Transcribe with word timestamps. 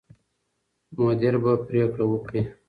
مدیر 1.03 1.35
به 1.43 1.51
پرېکړه 1.67 2.05
وکړي. 2.07 2.41